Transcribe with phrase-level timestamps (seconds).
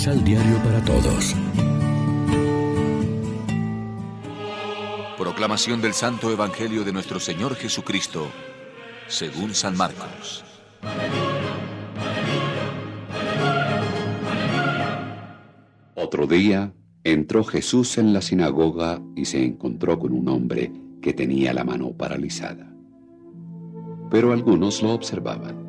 [0.00, 1.36] Misal Diario para Todos.
[5.18, 8.28] Proclamación del Santo Evangelio de nuestro Señor Jesucristo,
[9.08, 10.42] según San Marcos.
[15.94, 16.72] Otro día
[17.04, 21.92] entró Jesús en la sinagoga y se encontró con un hombre que tenía la mano
[21.92, 22.72] paralizada.
[24.10, 25.62] Pero algunos lo observaban.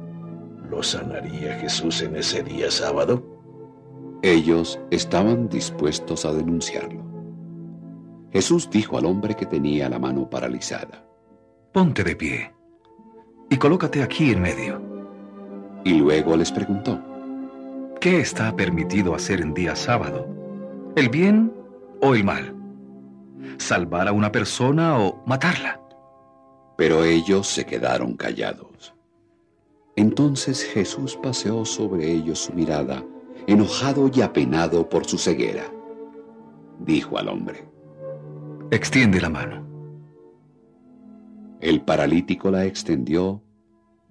[0.70, 3.31] ¿Lo sanaría Jesús en ese día sábado?
[4.24, 7.04] Ellos estaban dispuestos a denunciarlo.
[8.32, 11.06] Jesús dijo al hombre que tenía la mano paralizada.
[11.74, 12.54] Ponte de pie
[13.50, 14.82] y colócate aquí en medio.
[15.84, 17.02] Y luego les preguntó,
[18.00, 20.28] ¿qué está permitido hacer en día sábado?
[20.96, 21.52] ¿El bien
[22.02, 22.56] o el mal?
[23.58, 25.82] ¿Salvar a una persona o matarla?
[26.78, 28.94] Pero ellos se quedaron callados.
[29.96, 33.04] Entonces Jesús paseó sobre ellos su mirada,
[33.52, 35.64] enojado y apenado por su ceguera.
[36.80, 37.68] Dijo al hombre,
[38.72, 39.68] Extiende la mano.
[41.60, 43.44] El paralítico la extendió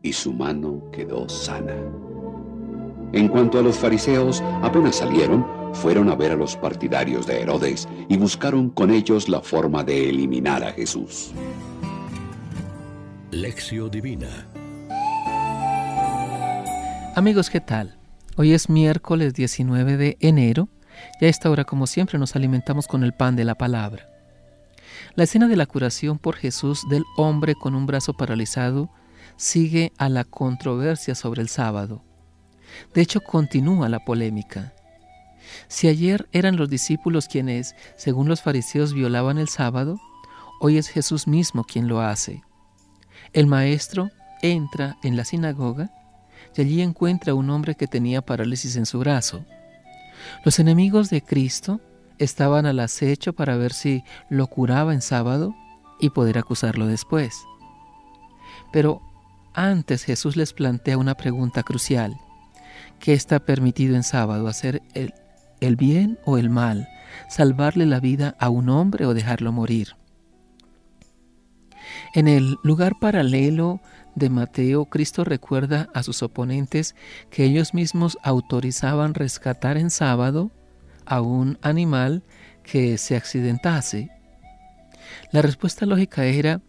[0.03, 1.75] y su mano quedó sana.
[3.13, 7.89] En cuanto a los fariseos, apenas salieron, fueron a ver a los partidarios de Herodes
[8.09, 11.33] y buscaron con ellos la forma de eliminar a Jesús.
[13.31, 14.47] Lección Divina
[17.17, 18.00] Amigos, ¿qué tal?
[18.37, 20.69] Hoy es miércoles 19 de enero
[21.21, 24.09] y a esta hora, como siempre, nos alimentamos con el pan de la palabra.
[25.17, 28.89] La escena de la curación por Jesús del hombre con un brazo paralizado
[29.37, 32.05] sigue a la controversia sobre el sábado.
[32.95, 34.75] De hecho, continúa la polémica.
[35.67, 39.99] Si ayer eran los discípulos quienes, según los fariseos, violaban el sábado,
[40.61, 42.43] hoy es Jesús mismo quien lo hace.
[43.33, 45.91] El maestro entra en la sinagoga
[46.57, 49.45] y allí encuentra a un hombre que tenía parálisis en su brazo.
[50.45, 51.81] Los enemigos de Cristo
[52.19, 55.55] estaban al acecho para ver si lo curaba en sábado
[55.99, 57.35] y poder acusarlo después.
[58.73, 59.01] Pero
[59.55, 62.17] antes Jesús les plantea una pregunta crucial.
[62.99, 64.47] ¿Qué está permitido en sábado?
[64.49, 65.15] ¿Hacer el,
[65.61, 66.89] el bien o el mal?
[67.29, 69.97] ¿Salvarle la vida a un hombre o dejarlo morir?
[72.15, 73.81] En el lugar paralelo
[74.15, 76.95] de Mateo, Cristo recuerda a sus oponentes
[77.31, 80.51] que ellos mismos autorizaban rescatar en sábado
[81.07, 82.23] a un animal
[82.63, 84.11] que se accidentase?
[85.33, 86.61] La respuesta lógica era,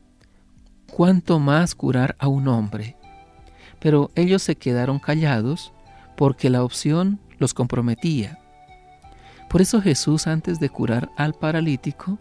[0.92, 2.96] ¿cuánto más curar a un hombre?
[3.80, 5.74] Pero ellos se quedaron callados
[6.18, 8.40] porque la opción los comprometía.
[9.50, 12.20] Por eso Jesús, antes de curar al paralítico,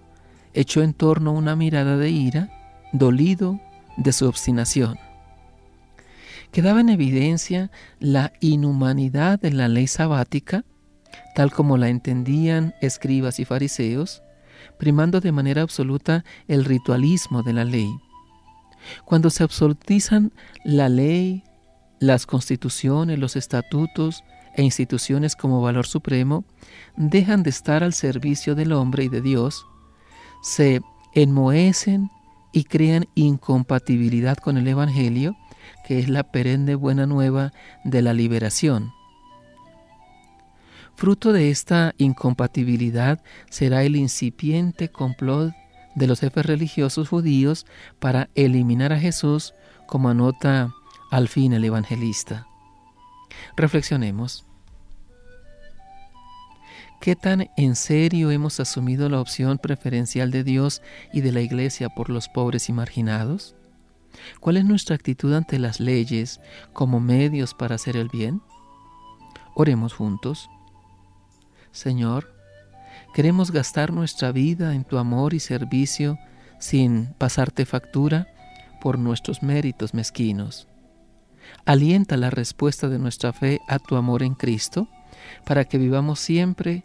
[0.52, 2.59] echó en torno una mirada de ira,
[2.92, 3.60] dolido
[3.96, 4.98] de su obstinación.
[6.52, 7.70] Quedaba en evidencia
[8.00, 10.64] la inhumanidad de la ley sabática
[11.34, 14.22] tal como la entendían escribas y fariseos,
[14.78, 17.90] primando de manera absoluta el ritualismo de la ley.
[19.04, 20.32] Cuando se absolutizan
[20.64, 21.44] la ley,
[21.98, 24.24] las constituciones, los estatutos
[24.56, 26.44] e instituciones como valor supremo,
[26.96, 29.66] dejan de estar al servicio del hombre y de Dios,
[30.42, 30.80] se
[31.14, 32.10] enmohecen
[32.52, 35.36] y crean incompatibilidad con el Evangelio,
[35.86, 37.52] que es la perenne buena nueva
[37.84, 38.92] de la liberación.
[40.96, 45.54] Fruto de esta incompatibilidad será el incipiente complot
[45.94, 47.66] de los jefes religiosos judíos
[47.98, 49.54] para eliminar a Jesús,
[49.86, 50.72] como anota
[51.10, 52.46] al fin el evangelista.
[53.56, 54.49] Reflexionemos.
[57.00, 60.82] ¿Qué tan en serio hemos asumido la opción preferencial de Dios
[61.14, 63.54] y de la Iglesia por los pobres y marginados?
[64.38, 66.42] ¿Cuál es nuestra actitud ante las leyes
[66.74, 68.42] como medios para hacer el bien?
[69.54, 70.50] Oremos juntos.
[71.72, 72.34] Señor,
[73.14, 76.18] queremos gastar nuestra vida en tu amor y servicio
[76.58, 78.28] sin pasarte factura
[78.78, 80.68] por nuestros méritos mezquinos.
[81.64, 84.86] Alienta la respuesta de nuestra fe a tu amor en Cristo,
[85.46, 86.84] para que vivamos siempre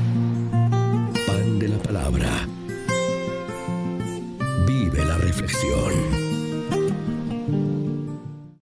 [5.61, 6.10] Pan